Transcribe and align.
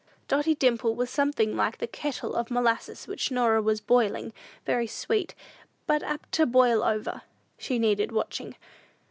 Dotty 0.27 0.55
Dimple 0.55 0.95
was 0.95 1.11
something 1.11 1.55
like 1.55 1.77
the 1.77 1.85
kettle 1.85 2.33
of 2.33 2.49
molasses 2.49 3.05
which 3.07 3.29
Norah 3.29 3.61
was 3.61 3.79
boiling, 3.81 4.33
very 4.65 4.87
sweet, 4.87 5.35
but 5.85 6.01
very 6.01 6.13
apt 6.13 6.31
to 6.31 6.47
boil 6.47 6.81
over: 6.81 7.21
she 7.55 7.77
needed 7.77 8.11
watching. 8.11 8.55